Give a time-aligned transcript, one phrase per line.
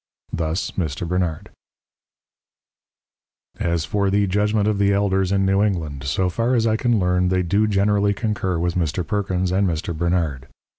[0.33, 1.07] Thus Mr.
[1.07, 1.51] Bernard.
[3.59, 6.97] As for the Judgment of the Elders in New England, so far as I can
[6.97, 9.05] learn, they do generally concur with Mr.
[9.05, 9.95] Perkins, and Mr.
[9.95, 10.47] Bernard.